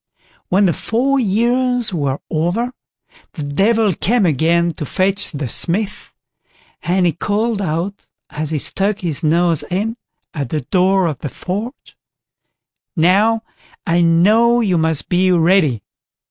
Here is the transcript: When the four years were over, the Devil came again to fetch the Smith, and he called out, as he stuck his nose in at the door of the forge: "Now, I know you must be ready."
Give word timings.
When 0.49 0.65
the 0.65 0.73
four 0.73 1.19
years 1.19 1.93
were 1.93 2.17
over, 2.31 2.71
the 3.33 3.43
Devil 3.43 3.93
came 3.93 4.25
again 4.25 4.73
to 4.81 4.85
fetch 4.87 5.29
the 5.29 5.47
Smith, 5.47 6.11
and 6.81 7.05
he 7.05 7.11
called 7.11 7.61
out, 7.61 8.07
as 8.31 8.49
he 8.49 8.57
stuck 8.57 9.01
his 9.01 9.21
nose 9.23 9.61
in 9.69 9.97
at 10.33 10.49
the 10.49 10.61
door 10.61 11.05
of 11.05 11.19
the 11.19 11.29
forge: 11.29 11.95
"Now, 12.95 13.41
I 13.85 14.01
know 14.01 14.59
you 14.59 14.79
must 14.79 15.07
be 15.07 15.31
ready." 15.31 15.83